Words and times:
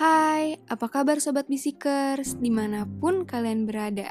Hai, 0.00 0.56
apa 0.64 0.88
kabar 0.88 1.20
Sobat 1.20 1.44
Bisikers 1.44 2.40
di 2.40 2.48
mana 2.48 2.88
pun 2.88 3.28
kalian 3.28 3.68
berada? 3.68 4.08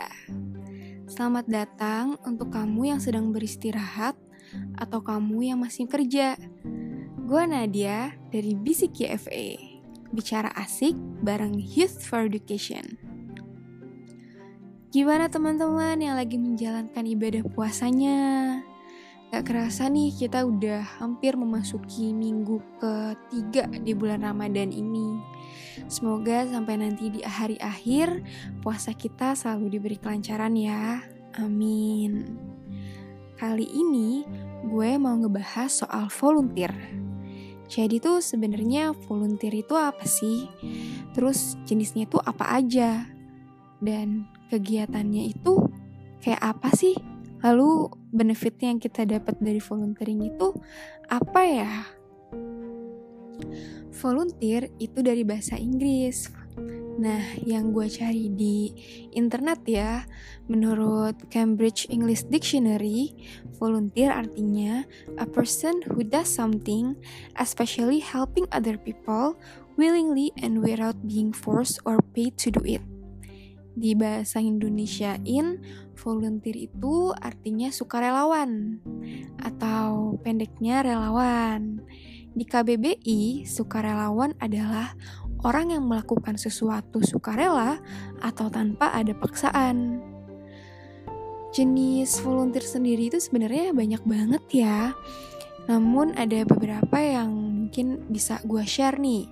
Selamat 1.09 1.49
datang 1.49 2.13
untuk 2.29 2.53
kamu 2.53 2.93
yang 2.93 3.01
sedang 3.01 3.33
beristirahat 3.33 4.13
atau 4.77 5.01
kamu 5.01 5.49
yang 5.49 5.57
masih 5.57 5.89
kerja. 5.89 6.37
Gue 7.25 7.41
Nadia 7.49 8.13
dari 8.29 8.53
Bisik 8.53 9.01
YFA, 9.01 9.57
bicara 10.13 10.53
asik 10.61 10.93
bareng 11.25 11.57
Youth 11.57 12.05
for 12.05 12.29
Education. 12.29 12.85
Gimana 14.93 15.25
teman-teman 15.25 15.97
yang 15.97 16.21
lagi 16.21 16.37
menjalankan 16.37 17.01
ibadah 17.01 17.41
puasanya? 17.49 18.21
Gak 19.33 19.41
kerasa 19.41 19.89
nih 19.89 20.13
kita 20.13 20.45
udah 20.45 21.01
hampir 21.01 21.33
memasuki 21.33 22.13
minggu 22.13 22.61
ketiga 22.77 23.65
di 23.81 23.97
bulan 23.97 24.21
Ramadan 24.21 24.69
ini. 24.69 25.38
Semoga 25.87 26.45
sampai 26.45 26.75
nanti 26.79 27.09
di 27.09 27.21
hari 27.23 27.57
akhir 27.57 28.23
puasa 28.61 28.93
kita 28.93 29.33
selalu 29.33 29.79
diberi 29.79 29.97
kelancaran 29.97 30.53
ya. 30.55 31.03
Amin. 31.39 32.37
Kali 33.39 33.63
ini 33.63 34.27
gue 34.67 34.99
mau 34.99 35.15
ngebahas 35.15 35.71
soal 35.71 36.11
volunteer. 36.11 36.75
Jadi 37.69 38.01
tuh 38.01 38.19
sebenarnya 38.19 38.97
volunteer 39.05 39.61
itu 39.61 39.77
apa 39.77 40.03
sih? 40.03 40.49
Terus 41.13 41.55
jenisnya 41.69 42.09
itu 42.09 42.17
apa 42.19 42.57
aja? 42.57 43.05
Dan 43.79 44.27
kegiatannya 44.49 45.29
itu 45.29 45.55
kayak 46.19 46.41
apa 46.57 46.73
sih? 46.75 46.97
Lalu 47.39 47.87
benefitnya 48.11 48.73
yang 48.75 48.81
kita 48.83 49.07
dapat 49.07 49.39
dari 49.39 49.61
volunteering 49.63 50.27
itu 50.27 50.51
apa 51.07 51.41
ya? 51.45 51.73
Volunteer 53.89 54.69
itu 54.77 55.01
dari 55.01 55.25
bahasa 55.25 55.57
Inggris. 55.57 56.29
Nah, 56.99 57.23
yang 57.47 57.71
gue 57.71 57.87
cari 57.87 58.27
di 58.27 58.75
internet 59.15 59.63
ya, 59.63 60.03
menurut 60.51 61.15
Cambridge 61.31 61.87
English 61.87 62.27
Dictionary, 62.27 63.15
volunteer 63.55 64.11
artinya 64.11 64.83
a 65.15 65.23
person 65.23 65.79
who 65.87 66.03
does 66.03 66.27
something, 66.27 66.99
especially 67.39 68.03
helping 68.03 68.43
other 68.51 68.75
people, 68.75 69.39
willingly 69.79 70.35
and 70.43 70.59
without 70.59 70.99
being 71.07 71.31
forced 71.31 71.79
or 71.87 72.03
paid 72.11 72.35
to 72.35 72.51
do 72.51 72.59
it. 72.67 72.83
Di 73.79 73.95
bahasa 73.95 74.43
Indonesia 74.43 75.15
in 75.23 75.63
volunteer 75.95 76.67
itu 76.67 77.15
artinya 77.15 77.71
sukarelawan 77.71 78.83
atau 79.39 80.19
pendeknya 80.19 80.83
relawan. 80.83 81.79
Di 82.33 82.45
KBBI, 82.45 83.43
sukarelawan 83.49 84.37
adalah 84.37 84.93
orang 85.41 85.73
yang 85.73 85.87
melakukan 85.87 86.35
sesuatu 86.35 87.01
sukarela 87.01 87.79
atau 88.21 88.51
tanpa 88.51 88.91
ada 88.93 89.15
paksaan. 89.15 90.03
Jenis 91.49 92.21
volunteer 92.21 92.61
sendiri 92.61 93.09
itu 93.09 93.17
sebenarnya 93.17 93.73
banyak 93.73 94.03
banget 94.05 94.43
ya. 94.53 94.93
Namun 95.65 96.13
ada 96.13 96.45
beberapa 96.45 96.97
yang 97.01 97.33
mungkin 97.69 98.05
bisa 98.09 98.37
gue 98.45 98.61
share 98.65 99.01
nih. 99.01 99.25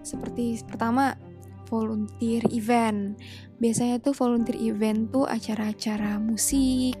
Seperti 0.00 0.64
pertama, 0.64 1.12
volunteer 1.68 2.44
event. 2.52 3.16
Biasanya 3.60 4.00
tuh 4.00 4.16
volunteer 4.16 4.60
event 4.60 5.08
tuh 5.12 5.24
acara-acara 5.28 6.20
musik, 6.20 6.96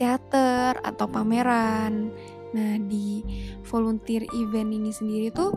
teater, 0.00 0.76
atau 0.80 1.06
pameran. 1.08 2.12
Nah, 2.50 2.78
di 2.82 3.22
volunteer 3.66 4.26
event 4.34 4.70
ini 4.74 4.90
sendiri 4.90 5.30
tuh 5.30 5.54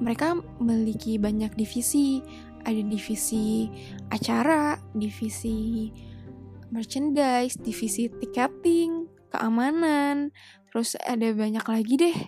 mereka 0.00 0.38
memiliki 0.60 1.20
banyak 1.20 1.52
divisi. 1.54 2.24
Ada 2.64 2.80
divisi 2.80 3.68
acara, 4.08 4.80
divisi 4.96 5.92
merchandise, 6.72 7.60
divisi 7.60 8.08
ticketing, 8.08 9.04
keamanan, 9.28 10.32
terus 10.72 10.96
ada 10.96 11.28
banyak 11.36 11.60
lagi 11.60 11.94
deh. 12.00 12.18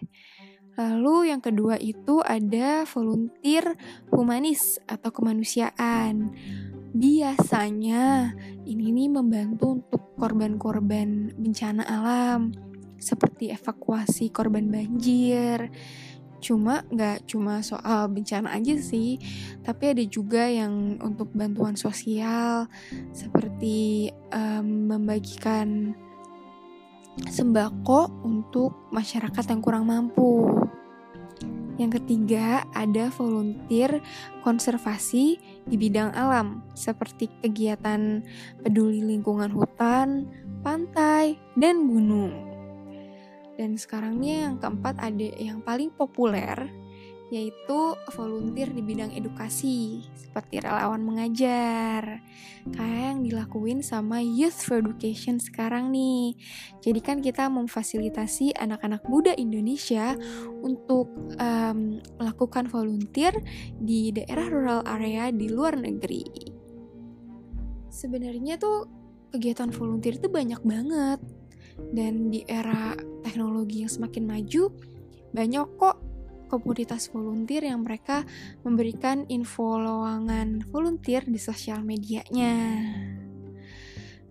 Lalu 0.76 1.32
yang 1.32 1.41
kedua 1.41 1.81
itu 1.81 2.21
ada 2.21 2.84
volunteer 2.84 3.81
humanis 4.12 4.76
atau 4.84 5.09
kemanusiaan. 5.09 6.37
Biasanya 6.92 8.37
ini 8.69 8.92
nih 8.92 9.09
membantu 9.09 9.81
untuk 9.81 10.03
korban-korban 10.21 11.32
bencana 11.41 11.81
alam 11.88 12.53
seperti 12.99 13.53
evakuasi 13.53 14.33
korban 14.33 14.69
banjir. 14.69 15.71
Cuma 16.41 16.84
nggak 16.93 17.27
cuma 17.27 17.65
soal 17.65 18.12
bencana 18.12 18.53
aja 18.53 18.77
sih, 18.77 19.17
tapi 19.65 19.97
ada 19.97 20.05
juga 20.05 20.47
yang 20.47 21.01
untuk 21.01 21.33
bantuan 21.33 21.75
sosial 21.75 22.69
seperti 23.11 24.12
um, 24.31 24.93
membagikan 24.93 25.97
sembako 27.25 28.12
untuk 28.23 28.93
masyarakat 28.93 29.45
yang 29.49 29.61
kurang 29.65 29.89
mampu. 29.89 30.45
Yang 31.77 32.01
ketiga, 32.01 32.65
ada 32.73 33.13
volunteer 33.13 34.01
konservasi 34.41 35.37
di 35.69 35.77
bidang 35.77 36.13
alam, 36.17 36.65
seperti 36.73 37.28
kegiatan 37.45 38.25
peduli 38.65 39.05
lingkungan 39.05 39.53
hutan, 39.53 40.25
pantai, 40.65 41.37
dan 41.61 41.84
gunung. 41.84 42.46
Dan 43.56 43.81
sekarang 43.81 44.21
nih 44.21 44.47
yang 44.49 44.56
keempat 44.61 45.00
ada 45.00 45.28
yang 45.41 45.65
paling 45.65 45.89
populer 45.93 46.69
yaitu 47.27 47.99
volunteer 48.15 48.71
di 48.71 48.83
bidang 48.87 49.11
edukasi 49.11 50.06
seperti 50.15 50.62
relawan 50.62 51.03
mengajar. 51.03 52.22
Kayak 52.71 53.03
yang 53.03 53.21
dilakuin 53.27 53.81
sama 53.83 54.22
Youth 54.22 54.62
for 54.62 54.78
Education 54.78 55.43
sekarang 55.43 55.91
nih. 55.91 56.39
Jadi 56.87 57.00
kan 57.03 57.19
kita 57.19 57.50
memfasilitasi 57.50 58.55
anak-anak 58.55 59.03
muda 59.11 59.34
Indonesia 59.34 60.15
untuk 60.62 61.11
um, 61.39 61.99
melakukan 62.22 62.71
volunteer 62.71 63.34
di 63.75 64.15
daerah 64.15 64.47
rural 64.47 64.83
area 64.87 65.34
di 65.34 65.50
luar 65.50 65.75
negeri. 65.75 66.55
Sebenarnya 67.91 68.55
tuh 68.55 68.87
kegiatan 69.34 69.75
volunteer 69.75 70.22
itu 70.22 70.31
banyak 70.31 70.62
banget. 70.62 71.21
Dan 71.77 72.33
di 72.33 72.41
era 72.49 72.97
teknologi 73.26 73.82
yang 73.82 73.91
semakin 73.91 74.25
maju, 74.31 74.70
banyak 75.34 75.66
kok 75.75 75.97
komunitas 76.47 77.10
volunteer 77.10 77.66
yang 77.66 77.82
mereka 77.82 78.22
memberikan 78.62 79.26
info 79.26 79.82
lowongan 79.82 80.62
volunteer 80.70 81.26
di 81.26 81.38
sosial 81.42 81.82
medianya. 81.82 82.54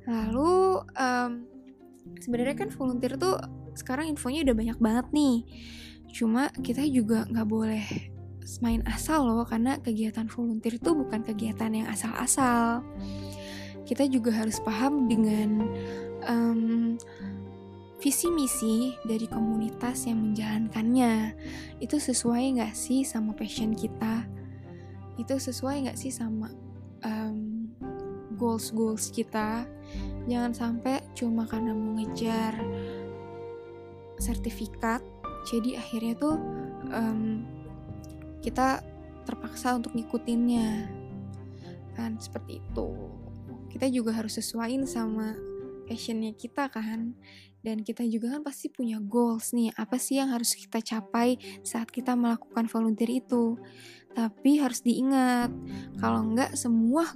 Lalu 0.08 0.80
um, 0.96 1.32
sebenarnya 2.24 2.56
kan 2.56 2.70
volunteer 2.72 3.20
tuh 3.20 3.36
sekarang 3.76 4.08
infonya 4.08 4.48
udah 4.48 4.56
banyak 4.56 4.80
banget 4.80 5.08
nih. 5.12 5.38
Cuma 6.16 6.48
kita 6.64 6.88
juga 6.88 7.28
nggak 7.28 7.48
boleh 7.48 7.84
main 8.62 8.86
asal 8.86 9.26
loh 9.26 9.44
karena 9.44 9.82
kegiatan 9.82 10.30
volunteer 10.30 10.78
itu 10.78 10.94
bukan 10.96 11.26
kegiatan 11.26 11.72
yang 11.74 11.88
asal-asal. 11.92 12.86
Kita 13.84 14.08
juga 14.08 14.34
harus 14.34 14.62
paham 14.64 15.10
dengan 15.10 15.68
um, 16.26 16.96
visi 18.06 18.30
misi 18.30 18.94
dari 19.02 19.26
komunitas 19.26 20.06
yang 20.06 20.30
menjalankannya. 20.30 21.34
Itu 21.82 21.98
sesuai 21.98 22.62
nggak 22.62 22.78
sih 22.78 23.02
sama 23.02 23.34
passion 23.34 23.74
kita? 23.74 24.30
Itu 25.18 25.42
sesuai 25.42 25.90
nggak 25.90 25.98
sih 25.98 26.14
sama 26.14 26.54
um, 27.02 27.66
goals 28.38 28.70
goals 28.70 29.10
kita? 29.10 29.66
Jangan 30.30 30.54
sampai 30.54 31.02
cuma 31.18 31.50
karena 31.50 31.74
mau 31.74 31.98
ngejar 31.98 32.62
sertifikat 34.22 35.02
jadi 35.50 35.82
akhirnya 35.82 36.14
tuh 36.14 36.38
um, 36.94 37.42
kita 38.46 38.86
terpaksa 39.26 39.82
untuk 39.82 39.98
ngikutinnya. 39.98 40.94
Kan 41.98 42.22
seperti 42.22 42.62
itu. 42.62 42.88
Kita 43.74 43.90
juga 43.90 44.14
harus 44.14 44.38
sesuaiin 44.38 44.86
sama 44.86 45.55
passionnya 45.86 46.34
kita 46.36 46.68
kan. 46.68 47.14
Dan 47.66 47.82
kita 47.82 48.06
juga 48.06 48.38
kan 48.38 48.46
pasti 48.46 48.70
punya 48.70 49.02
goals 49.02 49.50
nih 49.50 49.74
apa 49.74 49.98
sih 49.98 50.22
yang 50.22 50.30
harus 50.30 50.54
kita 50.54 50.86
capai 50.86 51.42
saat 51.66 51.90
kita 51.90 52.14
melakukan 52.14 52.70
volunteer 52.70 53.10
itu. 53.10 53.58
Tapi 54.14 54.62
harus 54.62 54.86
diingat 54.86 55.50
kalau 55.98 56.30
enggak 56.30 56.54
semua 56.54 57.10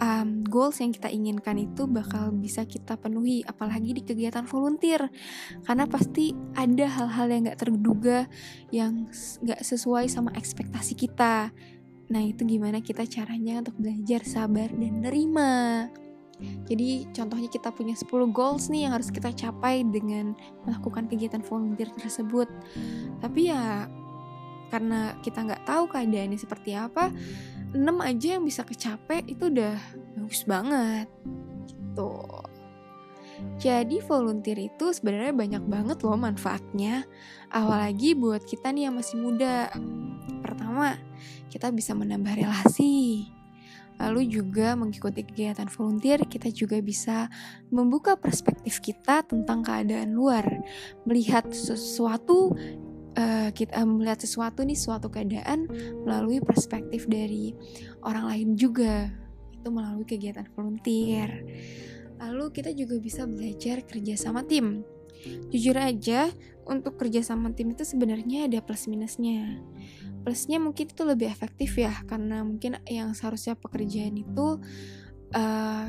um, 0.00 0.42
goals 0.48 0.80
yang 0.80 0.90
kita 0.90 1.12
inginkan 1.12 1.60
itu 1.60 1.84
bakal 1.86 2.32
bisa 2.34 2.64
kita 2.64 2.96
penuhi 2.96 3.44
apalagi 3.44 3.94
di 3.94 4.02
kegiatan 4.02 4.48
volunteer. 4.48 5.06
Karena 5.62 5.84
pasti 5.86 6.32
ada 6.56 6.86
hal-hal 6.88 7.26
yang 7.30 7.42
nggak 7.46 7.60
terduga 7.60 8.26
yang 8.74 9.06
nggak 9.44 9.60
sesuai 9.60 10.08
sama 10.08 10.32
ekspektasi 10.34 10.96
kita. 10.96 11.52
Nah 12.10 12.22
itu 12.26 12.42
gimana 12.42 12.82
kita 12.82 13.06
caranya 13.06 13.62
untuk 13.62 13.78
belajar 13.78 14.26
sabar 14.26 14.66
dan 14.74 15.04
nerima 15.04 15.86
jadi 16.66 17.08
contohnya 17.10 17.50
kita 17.50 17.74
punya 17.74 17.94
10 17.98 18.30
goals 18.30 18.70
nih 18.70 18.86
yang 18.86 18.92
harus 18.94 19.10
kita 19.10 19.34
capai 19.34 19.82
dengan 19.82 20.36
melakukan 20.64 21.10
kegiatan 21.10 21.42
volunteer 21.42 21.90
tersebut. 21.98 22.46
Tapi 23.18 23.50
ya 23.50 23.90
karena 24.70 25.18
kita 25.20 25.42
nggak 25.42 25.66
tahu 25.66 25.90
keadaannya 25.90 26.38
seperti 26.38 26.78
apa 26.78 27.10
6 27.74 27.82
aja 27.82 28.38
yang 28.38 28.46
bisa 28.46 28.62
kecapek 28.62 29.26
itu 29.26 29.50
udah 29.50 29.74
bagus 30.18 30.42
banget. 30.46 31.06
Gitu. 31.66 32.14
Jadi 33.56 34.04
volunteer 34.04 34.58
itu 34.68 34.92
sebenarnya 34.92 35.32
banyak 35.32 35.64
banget 35.64 35.98
loh 36.04 36.18
manfaatnya. 36.18 37.08
Apalagi 37.48 38.12
buat 38.14 38.44
kita 38.44 38.70
nih 38.70 38.90
yang 38.90 38.94
masih 39.00 39.16
muda. 39.16 39.72
Pertama 40.44 40.98
kita 41.48 41.72
bisa 41.74 41.96
menambah 41.96 42.36
relasi 42.36 43.26
Lalu 44.00 44.40
juga 44.40 44.72
mengikuti 44.74 45.20
kegiatan 45.20 45.68
volunteer, 45.68 46.24
kita 46.24 46.48
juga 46.48 46.80
bisa 46.80 47.28
membuka 47.68 48.16
perspektif 48.16 48.80
kita 48.80 49.22
tentang 49.28 49.60
keadaan 49.60 50.16
luar, 50.16 50.48
melihat 51.04 51.52
sesuatu 51.52 52.56
uh, 53.16 53.48
kita 53.52 53.76
uh, 53.76 53.86
melihat 53.86 54.24
sesuatu 54.24 54.64
nih 54.64 54.78
suatu 54.78 55.12
keadaan 55.12 55.68
melalui 56.02 56.40
perspektif 56.40 57.04
dari 57.04 57.52
orang 58.00 58.24
lain 58.30 58.48
juga 58.56 59.12
itu 59.52 59.68
melalui 59.68 60.08
kegiatan 60.08 60.48
volunteer. 60.56 61.44
Lalu 62.20 62.52
kita 62.52 62.72
juga 62.76 63.00
bisa 63.00 63.24
belajar 63.24 63.84
kerja 63.84 64.16
sama 64.16 64.44
tim. 64.44 64.84
Jujur 65.52 65.76
aja, 65.76 66.30
untuk 66.70 67.00
kerja 67.00 67.26
sama 67.26 67.50
tim 67.50 67.74
itu 67.74 67.82
sebenarnya 67.82 68.46
ada 68.46 68.62
plus 68.62 68.86
minusnya. 68.86 69.58
Plusnya 70.22 70.62
mungkin 70.62 70.86
itu 70.86 71.02
lebih 71.02 71.26
efektif 71.26 71.74
ya 71.80 71.90
karena 72.06 72.46
mungkin 72.46 72.78
yang 72.86 73.10
seharusnya 73.16 73.58
pekerjaan 73.58 74.14
itu 74.14 74.62
uh, 75.34 75.88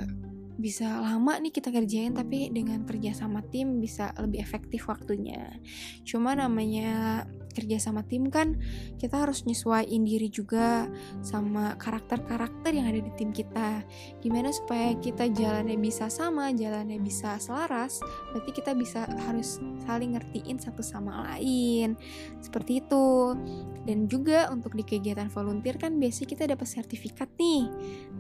bisa 0.62 1.02
lama 1.02 1.42
nih 1.42 1.50
kita 1.50 1.74
kerjain 1.74 2.14
tapi 2.14 2.54
dengan 2.54 2.86
kerja 2.86 3.18
sama 3.18 3.42
tim 3.50 3.82
bisa 3.82 4.14
lebih 4.22 4.40
efektif 4.40 4.86
waktunya. 4.86 5.58
Cuma 6.06 6.38
namanya 6.38 7.26
kerja 7.52 7.84
sama 7.84 8.08
tim 8.08 8.32
kan 8.32 8.56
kita 8.96 9.28
harus 9.28 9.44
nyesuaiin 9.44 10.08
diri 10.08 10.32
juga 10.32 10.88
sama 11.20 11.76
karakter-karakter 11.76 12.72
yang 12.72 12.88
ada 12.88 13.02
di 13.04 13.12
tim 13.20 13.36
kita. 13.36 13.84
Gimana 14.24 14.56
supaya 14.56 14.96
kita 15.02 15.28
jalannya 15.28 15.76
bisa 15.76 16.08
sama 16.08 16.54
jalannya 16.56 17.02
bisa 17.02 17.36
selaras 17.42 18.00
berarti 18.32 18.52
kita 18.56 18.72
bisa 18.78 19.04
harus 19.28 19.60
saling 19.84 20.16
ngertiin 20.16 20.62
satu 20.62 20.80
sama 20.86 21.34
lain. 21.34 21.98
Seperti 22.40 22.86
itu. 22.86 23.36
Dan 23.82 24.06
juga 24.06 24.54
untuk 24.54 24.78
di 24.78 24.86
kegiatan 24.86 25.28
volunteer 25.34 25.76
kan 25.82 25.98
biasanya 25.98 26.30
kita 26.30 26.44
dapat 26.54 26.68
sertifikat 26.70 27.34
nih 27.42 27.66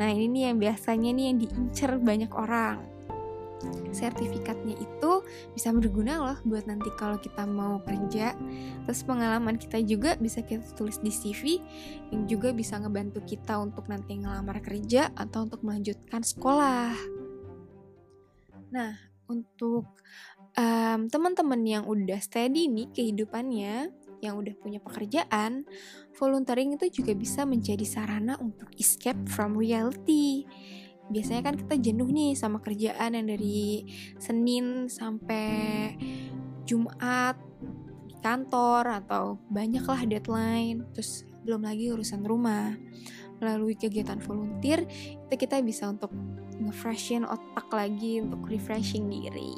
nah 0.01 0.09
ini 0.09 0.25
nih 0.33 0.43
yang 0.49 0.57
biasanya 0.57 1.13
nih 1.13 1.25
yang 1.29 1.37
diincer 1.37 1.91
banyak 2.01 2.33
orang. 2.33 2.81
Sertifikatnya 3.93 4.73
itu 4.81 5.11
bisa 5.53 5.69
berguna 5.69 6.17
loh 6.17 6.37
buat 6.41 6.65
nanti 6.65 6.89
kalau 6.97 7.21
kita 7.21 7.45
mau 7.45 7.77
kerja. 7.85 8.33
Terus 8.89 9.05
pengalaman 9.05 9.61
kita 9.61 9.77
juga 9.85 10.17
bisa 10.17 10.41
kita 10.41 10.65
tulis 10.73 10.97
di 10.97 11.13
CV 11.13 11.61
yang 12.09 12.25
juga 12.25 12.49
bisa 12.49 12.81
ngebantu 12.81 13.21
kita 13.21 13.61
untuk 13.61 13.85
nanti 13.85 14.17
ngelamar 14.17 14.65
kerja 14.65 15.13
atau 15.13 15.45
untuk 15.45 15.61
melanjutkan 15.61 16.25
sekolah. 16.25 16.97
Nah 18.73 18.97
untuk 19.29 19.85
um, 20.57 20.99
teman-teman 21.07 21.61
yang 21.61 21.83
udah 21.85 22.17
steady 22.17 22.65
nih 22.65 22.89
kehidupannya 22.89 23.93
yang 24.21 24.37
udah 24.37 24.53
punya 24.61 24.77
pekerjaan, 24.77 25.65
volunteering 26.15 26.77
itu 26.77 27.01
juga 27.01 27.17
bisa 27.17 27.43
menjadi 27.43 27.83
sarana 27.83 28.37
untuk 28.37 28.69
escape 28.77 29.25
from 29.27 29.57
reality. 29.57 30.45
Biasanya 31.11 31.41
kan 31.43 31.55
kita 31.59 31.75
jenuh 31.81 32.07
nih 32.07 32.39
sama 32.39 32.63
kerjaan 32.63 33.19
yang 33.19 33.27
dari 33.27 33.83
Senin 34.15 34.87
sampai 34.87 35.91
Jumat 36.63 37.35
di 38.07 38.15
kantor 38.23 39.03
atau 39.03 39.35
banyaklah 39.51 40.07
deadline 40.07 40.87
terus 40.95 41.27
belum 41.43 41.67
lagi 41.67 41.91
urusan 41.91 42.23
rumah. 42.23 42.77
Melalui 43.41 43.73
kegiatan 43.73 44.21
volunteer 44.21 44.85
itu 45.27 45.33
kita 45.35 45.59
bisa 45.65 45.89
untuk 45.89 46.13
ngefreshin 46.61 47.25
otak 47.25 47.67
lagi 47.73 48.21
untuk 48.21 48.45
refreshing 48.47 49.09
diri. 49.09 49.57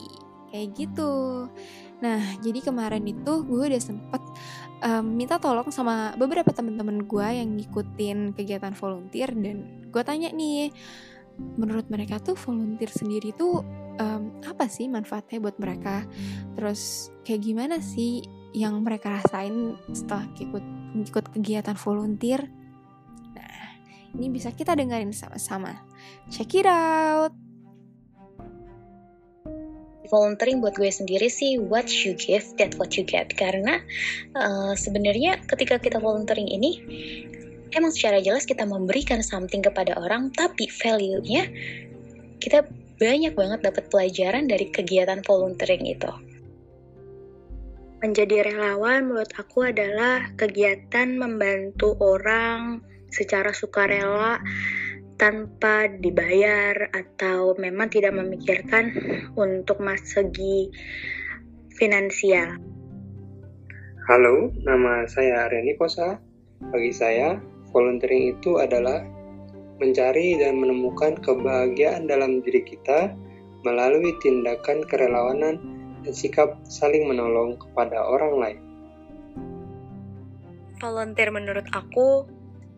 Kayak 0.50 0.68
gitu. 0.74 1.14
Nah 2.02 2.22
jadi 2.42 2.66
kemarin 2.66 3.06
itu 3.06 3.34
gue 3.46 3.62
udah 3.68 3.84
sempet 3.84 4.23
um, 4.84 5.06
minta 5.16 5.40
tolong 5.40 5.72
sama 5.72 6.14
beberapa 6.20 6.52
teman-teman 6.52 7.08
gue 7.08 7.28
yang 7.28 7.50
ngikutin 7.56 8.36
kegiatan 8.36 8.76
volunteer 8.76 9.32
dan 9.32 9.88
gue 9.90 10.04
tanya 10.04 10.30
nih 10.30 10.70
menurut 11.58 11.90
mereka 11.90 12.22
tuh 12.22 12.38
volunteer 12.38 12.92
sendiri 12.94 13.34
tuh 13.34 13.66
um, 13.98 14.38
apa 14.46 14.70
sih 14.70 14.86
manfaatnya 14.92 15.42
buat 15.42 15.58
mereka? 15.58 16.06
Terus 16.54 17.10
kayak 17.26 17.42
gimana 17.42 17.76
sih 17.82 18.22
yang 18.54 18.86
mereka 18.86 19.18
rasain 19.18 19.80
setelah 19.90 20.30
ikut 20.38 20.66
ikut 21.10 21.26
kegiatan 21.34 21.74
volunteer? 21.80 22.46
Nah 23.34 23.66
ini 24.14 24.30
bisa 24.30 24.54
kita 24.54 24.78
dengerin 24.78 25.16
sama-sama. 25.16 25.74
Check 26.30 26.54
it 26.54 26.70
out 26.70 27.34
volunteering 30.12 30.60
buat 30.60 30.76
gue 30.76 30.92
sendiri 30.92 31.32
sih 31.32 31.60
what 31.60 31.88
you 31.92 32.16
give 32.20 32.44
that 32.60 32.76
what 32.76 32.96
you 33.00 33.04
get 33.08 33.32
karena 33.36 33.80
uh, 34.36 34.76
sebenarnya 34.76 35.40
ketika 35.48 35.80
kita 35.80 36.00
volunteering 36.00 36.48
ini 36.48 36.72
emang 37.74 37.92
secara 37.92 38.22
jelas 38.22 38.46
kita 38.46 38.64
memberikan 38.64 39.20
something 39.26 39.66
kepada 39.66 39.98
orang, 39.98 40.30
tapi 40.34 40.70
value-nya 40.70 41.50
kita 42.38 42.66
banyak 43.02 43.34
banget 43.34 43.60
dapat 43.66 43.90
pelajaran 43.90 44.46
dari 44.46 44.70
kegiatan 44.70 45.26
volunteering 45.26 45.84
itu. 45.90 46.12
Menjadi 48.04 48.52
relawan 48.52 49.10
menurut 49.10 49.32
aku 49.40 49.64
adalah 49.68 50.28
kegiatan 50.36 51.18
membantu 51.18 51.96
orang 52.04 52.84
secara 53.10 53.56
sukarela 53.56 54.44
tanpa 55.18 55.90
dibayar 55.90 56.90
atau 56.92 57.54
memang 57.58 57.90
tidak 57.90 58.14
memikirkan 58.18 58.92
untuk 59.38 59.80
mas 59.80 60.02
segi 60.04 60.70
finansial. 61.78 62.58
Halo, 64.04 64.52
nama 64.68 65.08
saya 65.08 65.48
Reni 65.48 65.80
Kosa. 65.80 66.20
Bagi 66.60 66.92
saya, 66.92 67.40
volunteering 67.72 68.36
itu 68.36 68.60
adalah 68.60 69.00
mencari 69.80 70.38
dan 70.38 70.60
menemukan 70.60 71.18
kebahagiaan 71.20 72.06
dalam 72.08 72.44
diri 72.44 72.64
kita 72.64 73.12
melalui 73.64 74.12
tindakan 74.20 74.84
kerelawanan 74.86 75.56
dan 76.04 76.14
sikap 76.14 76.60
saling 76.68 77.08
menolong 77.08 77.56
kepada 77.56 77.96
orang 77.96 78.34
lain. 78.40 78.60
Volunteer 80.84 81.32
menurut 81.32 81.64
aku 81.72 82.28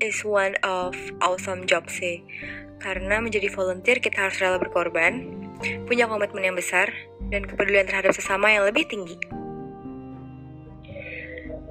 is 0.01 0.25
one 0.25 0.57
of 0.65 0.95
awesome 1.21 1.63
job 1.69 1.87
sih. 1.87 2.25
Karena 2.81 3.23
menjadi 3.23 3.47
volunteer 3.53 4.03
kita 4.03 4.27
harus 4.27 4.37
rela 4.41 4.59
berkorban, 4.59 5.31
punya 5.87 6.05
komitmen 6.05 6.43
yang 6.43 6.57
besar, 6.57 6.91
dan 7.31 7.47
kepedulian 7.47 7.87
terhadap 7.87 8.13
sesama 8.13 8.51
yang 8.51 8.67
lebih 8.67 8.85
tinggi 8.85 9.17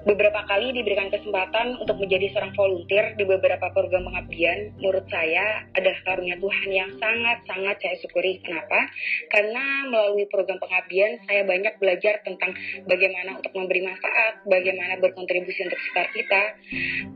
beberapa 0.05 0.45
kali 0.45 0.77
diberikan 0.77 1.09
kesempatan 1.09 1.81
untuk 1.81 1.97
menjadi 1.97 2.29
seorang 2.37 2.53
volunteer 2.53 3.17
di 3.17 3.25
beberapa 3.25 3.73
program 3.73 4.05
pengabdian, 4.05 4.77
menurut 4.77 5.09
saya 5.09 5.65
adalah 5.73 5.99
karunia 6.05 6.37
Tuhan 6.37 6.69
yang 6.69 6.91
sangat-sangat 7.01 7.77
saya 7.81 7.95
syukuri. 8.05 8.41
Kenapa? 8.45 8.93
Karena 9.33 9.89
melalui 9.89 10.29
program 10.29 10.61
pengabdian, 10.61 11.25
saya 11.25 11.49
banyak 11.49 11.75
belajar 11.81 12.21
tentang 12.21 12.53
bagaimana 12.85 13.41
untuk 13.41 13.53
memberi 13.57 13.81
manfaat, 13.81 14.45
bagaimana 14.45 15.01
berkontribusi 15.01 15.65
untuk 15.65 15.81
sekitar 15.81 16.07
kita. 16.13 16.43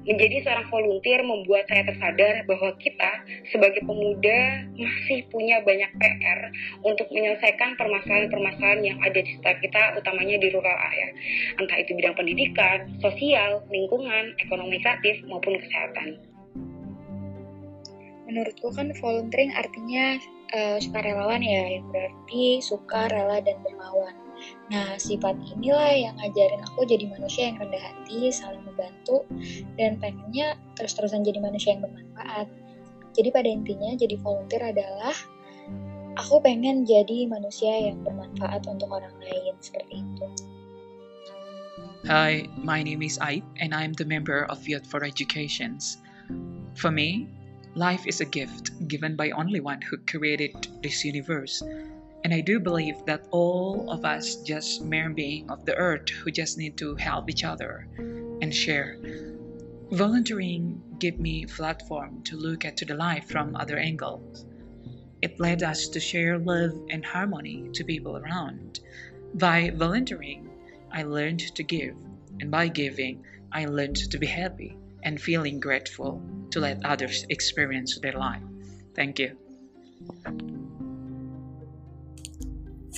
Menjadi 0.08 0.36
seorang 0.48 0.66
volunteer 0.72 1.20
membuat 1.20 1.68
saya 1.68 1.84
tersadar 1.84 2.48
bahwa 2.48 2.72
kita 2.80 3.10
sebagai 3.52 3.84
pemuda 3.84 4.64
masih 4.80 5.28
punya 5.28 5.60
banyak 5.60 5.92
PR 6.00 6.40
untuk 6.80 7.12
menyelesaikan 7.12 7.76
permasalahan-permasalahan 7.76 8.80
yang 8.80 8.98
ada 9.04 9.20
di 9.20 9.36
sekitar 9.36 9.60
kita, 9.60 9.82
utamanya 10.00 10.40
di 10.40 10.48
rural 10.48 10.78
area. 10.88 11.08
Entah 11.60 11.76
itu 11.76 11.92
bidang 11.92 12.16
pendidikan, 12.16 12.77
sosial, 13.02 13.64
lingkungan, 13.72 14.34
ekonomi 14.38 14.78
kreatif, 14.78 15.22
maupun 15.26 15.58
kesehatan. 15.58 16.20
Menurutku 18.28 18.68
kan 18.76 18.92
volunteering 19.00 19.50
artinya 19.56 20.20
uh, 20.52 20.76
sukarelawan 20.76 21.40
ya, 21.40 21.80
yang 21.80 21.86
berarti 21.88 22.60
suka, 22.60 23.08
rela, 23.08 23.40
dan 23.40 23.56
dermawan. 23.64 24.12
Nah, 24.70 24.94
sifat 25.00 25.34
inilah 25.58 25.96
yang 25.96 26.14
ngajarin 26.20 26.62
aku 26.62 26.86
jadi 26.86 27.10
manusia 27.10 27.50
yang 27.50 27.58
rendah 27.58 27.82
hati, 27.82 28.30
saling 28.30 28.62
membantu, 28.62 29.26
dan 29.74 29.98
pengennya 29.98 30.54
terus-terusan 30.78 31.26
jadi 31.26 31.40
manusia 31.42 31.74
yang 31.74 31.82
bermanfaat. 31.82 32.46
Jadi 33.18 33.28
pada 33.34 33.48
intinya 33.50 33.90
jadi 33.98 34.14
volunteer 34.22 34.62
adalah 34.62 35.16
aku 36.14 36.38
pengen 36.42 36.86
jadi 36.86 37.26
manusia 37.26 37.90
yang 37.90 37.98
bermanfaat 38.06 38.62
untuk 38.70 38.90
orang 38.94 39.14
lain 39.18 39.54
seperti 39.58 40.06
itu. 40.06 40.26
Hi, 42.06 42.46
my 42.56 42.82
name 42.84 43.02
is 43.02 43.18
Aip, 43.20 43.42
and 43.56 43.74
I'm 43.74 43.92
the 43.92 44.04
member 44.04 44.44
of 44.44 44.68
Youth 44.68 44.86
for 44.86 45.02
Educations. 45.02 45.98
For 46.76 46.92
me, 46.92 47.28
life 47.74 48.06
is 48.06 48.20
a 48.20 48.24
gift 48.24 48.86
given 48.86 49.16
by 49.16 49.30
only 49.30 49.58
one 49.58 49.82
who 49.82 49.98
created 49.98 50.68
this 50.80 51.04
universe. 51.04 51.60
And 52.24 52.32
I 52.32 52.40
do 52.40 52.60
believe 52.60 53.04
that 53.06 53.26
all 53.32 53.90
of 53.90 54.04
us 54.04 54.36
just 54.36 54.82
mere 54.82 55.10
being 55.10 55.50
of 55.50 55.64
the 55.64 55.74
earth 55.74 56.08
who 56.08 56.30
just 56.30 56.56
need 56.56 56.76
to 56.78 56.94
help 56.94 57.28
each 57.28 57.42
other. 57.42 57.88
and 58.40 58.54
share. 58.54 58.96
Volunteering 59.90 60.80
gave 61.00 61.18
me 61.18 61.46
platform 61.46 62.22
to 62.22 62.36
look 62.36 62.64
at 62.64 62.76
to 62.76 62.84
the 62.84 62.94
life 62.94 63.28
from 63.28 63.56
other 63.56 63.76
angles. 63.76 64.46
It 65.20 65.40
led 65.40 65.64
us 65.64 65.88
to 65.88 65.98
share 65.98 66.38
love 66.38 66.78
and 66.90 67.04
harmony 67.04 67.68
to 67.72 67.82
people 67.82 68.16
around. 68.16 68.78
By 69.34 69.70
volunteering, 69.74 70.48
I 70.92 71.02
learned 71.04 71.54
to 71.54 71.62
give, 71.62 71.94
and 72.40 72.50
by 72.50 72.68
giving, 72.68 73.24
I 73.52 73.64
learned 73.64 73.96
to 74.10 74.18
be 74.18 74.26
happy 74.26 74.76
and 75.04 75.20
feeling 75.20 75.60
grateful 75.60 76.20
to 76.50 76.60
let 76.60 76.84
others 76.84 77.24
experience 77.28 77.98
their 78.00 78.16
life. 78.16 78.42
Thank 78.96 79.18
you. 79.18 79.36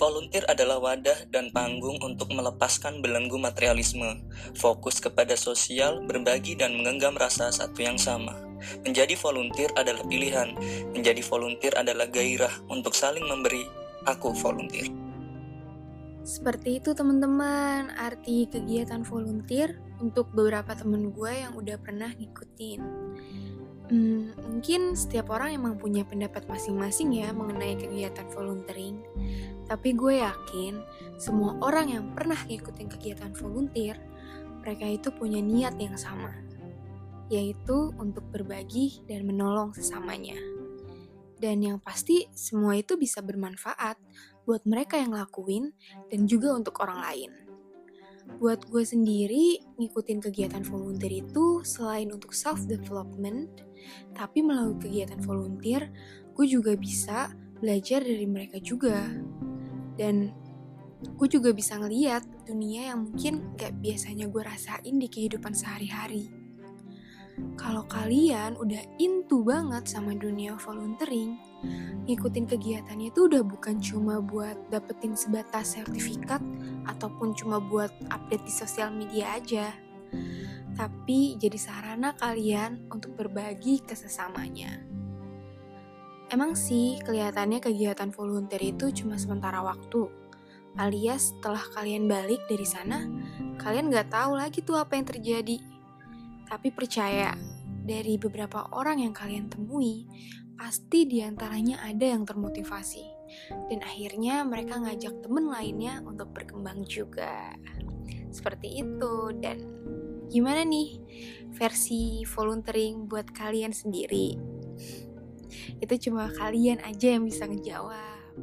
Volunteer 0.01 0.41
adalah 0.49 0.81
wadah 0.81 1.29
dan 1.29 1.53
panggung 1.53 2.01
untuk 2.01 2.33
melepaskan 2.33 3.05
belenggu 3.05 3.37
materialisme, 3.37 4.25
fokus 4.57 4.97
kepada 4.97 5.37
sosial, 5.37 6.01
berbagi, 6.09 6.57
dan 6.57 6.73
menggenggam 6.73 7.21
rasa 7.21 7.53
satu 7.53 7.85
yang 7.85 8.01
sama. 8.01 8.33
Menjadi 8.81 9.13
volunteer 9.21 9.69
adalah 9.77 10.01
pilihan, 10.09 10.57
menjadi 10.97 11.21
volunteer 11.21 11.77
adalah 11.77 12.09
gairah 12.09 12.65
untuk 12.73 12.97
saling 12.97 13.29
memberi. 13.29 13.69
Aku 14.09 14.33
volunteer. 14.33 14.89
Seperti 16.21 16.79
itu 16.81 16.93
teman-teman, 16.93 17.89
arti 17.97 18.45
kegiatan 18.45 19.01
volunteer 19.05 19.81
untuk 20.05 20.29
beberapa 20.37 20.77
temen 20.77 21.13
gue 21.13 21.33
yang 21.33 21.57
udah 21.57 21.77
pernah 21.81 22.13
ngikutin. 22.13 22.81
Hmm, 23.91 24.31
mungkin 24.47 24.95
setiap 24.95 25.35
orang 25.35 25.59
emang 25.59 25.75
punya 25.75 26.07
pendapat 26.07 26.47
masing-masing 26.47 27.11
ya 27.11 27.35
mengenai 27.35 27.75
kegiatan 27.75 28.29
volunteering. 28.31 29.03
Tapi 29.67 29.97
gue 29.99 30.23
yakin 30.23 30.79
semua 31.19 31.59
orang 31.59 31.91
yang 31.91 32.05
pernah 32.15 32.39
ngikutin 32.39 32.87
kegiatan 32.87 33.35
volunteer, 33.35 33.99
mereka 34.63 34.87
itu 34.87 35.09
punya 35.11 35.43
niat 35.43 35.75
yang 35.81 35.99
sama, 35.99 36.31
yaitu 37.33 37.91
untuk 37.99 38.23
berbagi 38.31 39.03
dan 39.11 39.27
menolong 39.27 39.75
sesamanya. 39.75 40.39
Dan 41.41 41.65
yang 41.65 41.83
pasti 41.83 42.29
semua 42.31 42.77
itu 42.77 42.95
bisa 43.01 43.25
bermanfaat 43.25 43.97
buat 44.51 44.67
mereka 44.67 44.99
yang 44.99 45.15
lakuin 45.15 45.71
dan 46.11 46.27
juga 46.27 46.51
untuk 46.59 46.83
orang 46.83 47.07
lain. 47.07 47.31
Buat 48.43 48.67
gue 48.67 48.83
sendiri, 48.83 49.63
ngikutin 49.79 50.19
kegiatan 50.19 50.67
volunteer 50.67 51.23
itu 51.23 51.63
selain 51.63 52.11
untuk 52.11 52.35
self-development, 52.35 53.63
tapi 54.11 54.43
melalui 54.43 54.75
kegiatan 54.83 55.23
volunteer, 55.23 55.87
gue 56.35 56.47
juga 56.51 56.75
bisa 56.75 57.31
belajar 57.63 58.03
dari 58.03 58.27
mereka 58.27 58.59
juga. 58.59 59.07
Dan 59.95 60.35
gue 61.15 61.29
juga 61.31 61.55
bisa 61.55 61.79
ngeliat 61.79 62.27
dunia 62.43 62.91
yang 62.91 63.07
mungkin 63.07 63.55
gak 63.55 63.79
biasanya 63.79 64.27
gue 64.27 64.43
rasain 64.43 64.99
di 64.99 65.07
kehidupan 65.07 65.55
sehari-hari. 65.55 66.40
Kalau 67.61 67.85
kalian 67.87 68.57
udah 68.57 68.81
into 68.97 69.45
banget 69.45 69.85
sama 69.85 70.17
dunia 70.17 70.57
volunteering, 70.57 71.37
ngikutin 72.09 72.49
kegiatannya 72.49 73.13
itu 73.13 73.29
udah 73.29 73.45
bukan 73.45 73.77
cuma 73.79 74.19
buat 74.19 74.57
dapetin 74.73 75.13
sebatas 75.13 75.77
sertifikat 75.77 76.41
ataupun 76.89 77.37
cuma 77.37 77.61
buat 77.61 77.93
update 78.09 78.45
di 78.49 78.53
sosial 78.53 78.91
media 78.91 79.37
aja. 79.37 79.77
Tapi 80.75 81.37
jadi 81.37 81.59
sarana 81.61 82.17
kalian 82.17 82.89
untuk 82.89 83.13
berbagi 83.15 83.85
ke 83.85 83.93
sesamanya. 83.93 84.81
Emang 86.31 86.55
sih 86.55 86.97
kelihatannya 87.03 87.59
kegiatan 87.59 88.15
volunteer 88.15 88.73
itu 88.73 88.89
cuma 89.03 89.19
sementara 89.19 89.61
waktu. 89.67 90.07
Alias 90.79 91.35
setelah 91.35 91.61
kalian 91.75 92.07
balik 92.07 92.47
dari 92.47 92.63
sana, 92.63 93.03
kalian 93.59 93.91
gak 93.91 94.15
tahu 94.15 94.39
lagi 94.39 94.63
tuh 94.63 94.79
apa 94.79 94.95
yang 94.95 95.07
terjadi. 95.11 95.59
Tapi 96.51 96.75
percaya, 96.75 97.31
dari 97.87 98.19
beberapa 98.19 98.67
orang 98.75 99.07
yang 99.07 99.15
kalian 99.15 99.47
temui, 99.47 100.11
pasti 100.59 101.07
di 101.07 101.23
antaranya 101.23 101.79
ada 101.87 102.11
yang 102.11 102.27
termotivasi. 102.27 103.07
Dan 103.71 103.81
akhirnya 103.87 104.43
mereka 104.43 104.83
ngajak 104.83 105.23
temen 105.23 105.47
lainnya 105.47 106.03
untuk 106.03 106.35
berkembang 106.35 106.83
juga. 106.91 107.55
Seperti 108.35 108.83
itu, 108.83 109.31
dan 109.39 109.63
gimana 110.27 110.67
nih 110.67 110.99
versi 111.55 112.27
volunteering 112.27 113.07
buat 113.07 113.31
kalian 113.31 113.71
sendiri? 113.71 114.35
Itu 115.79 115.95
cuma 116.11 116.35
kalian 116.35 116.83
aja 116.83 117.15
yang 117.15 117.31
bisa 117.31 117.47
ngejawab. 117.47 118.35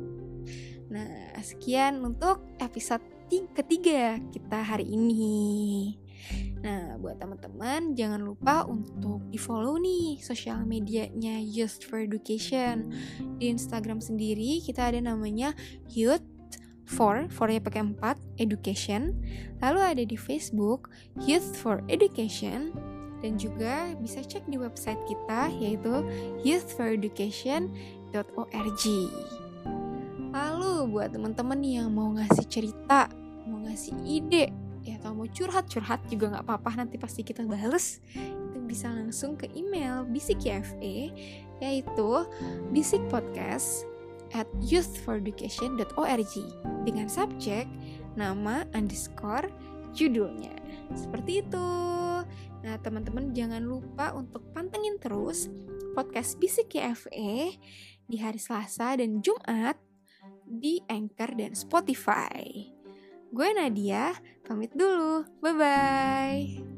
Nah, 0.87 1.35
sekian 1.43 1.99
untuk 1.99 2.39
episode 2.63 3.03
ketiga 3.27 4.15
kita 4.31 4.63
hari 4.63 4.87
ini. 4.95 6.06
Nah, 6.63 6.97
buat 6.97 7.21
teman-teman 7.21 7.93
jangan 7.93 8.21
lupa 8.21 8.65
untuk 8.65 9.21
di-follow 9.29 9.77
nih 9.77 10.17
sosial 10.21 10.65
medianya 10.65 11.37
Youth 11.41 11.85
for 11.85 12.01
Education. 12.01 12.89
Di 13.37 13.53
Instagram 13.53 14.01
sendiri 14.01 14.61
kita 14.65 14.89
ada 14.89 14.97
namanya 14.97 15.53
Youth 15.93 16.25
for, 16.87 17.27
for 17.29 17.51
ya 17.51 17.61
pakai 17.61 17.83
4, 17.83 18.41
Education. 18.41 19.13
Lalu 19.61 19.79
ada 19.83 20.03
di 20.07 20.17
Facebook 20.17 20.89
Youth 21.21 21.53
for 21.53 21.85
Education 21.91 22.73
dan 23.21 23.37
juga 23.41 23.97
bisa 23.97 24.21
cek 24.21 24.45
di 24.45 24.61
website 24.61 25.01
kita 25.09 25.49
yaitu 25.57 26.05
youthforeducation.org. 26.45 28.83
Lalu 30.27 30.73
buat 30.93 31.09
teman-teman 31.09 31.57
yang 31.65 31.89
mau 31.89 32.13
ngasih 32.13 32.45
cerita, 32.45 33.09
mau 33.49 33.57
ngasih 33.65 33.97
ide, 34.05 34.53
ya 34.87 34.95
atau 35.03 35.11
mau 35.11 35.27
curhat-curhat 35.27 36.07
juga 36.07 36.31
nggak 36.31 36.45
apa-apa. 36.47 36.79
Nanti 36.79 36.95
pasti 36.95 37.21
kita 37.27 37.43
bales. 37.43 37.99
Itu 38.15 38.57
bisa 38.63 38.87
langsung 38.87 39.35
ke 39.35 39.51
email 39.51 40.07
bisik 40.07 40.47
YFE 40.47 41.11
yaitu 41.59 42.09
bisikpodcast 42.71 43.83
at 44.35 44.47
youthforeducation.org 44.63 46.33
dengan 46.87 47.07
subjek 47.11 47.67
nama 48.15 48.63
underscore 48.71 49.51
judulnya. 49.91 50.55
Seperti 50.95 51.43
itu. 51.43 51.69
Nah 52.63 52.75
teman-teman 52.83 53.31
jangan 53.35 53.63
lupa 53.63 54.15
untuk 54.15 54.43
pantengin 54.55 54.99
terus 54.99 55.51
podcast 55.95 56.39
bisik 56.39 56.75
YFE 56.75 57.55
di 58.07 58.17
hari 58.19 58.39
Selasa 58.39 58.95
dan 58.95 59.19
Jumat 59.19 59.75
di 60.47 60.79
Anchor 60.87 61.35
dan 61.35 61.51
Spotify. 61.51 62.76
Gue 63.31 63.49
Nadia, 63.51 64.15
pamit 64.47 64.71
dulu. 64.71 65.27
Bye-bye. 65.43 66.76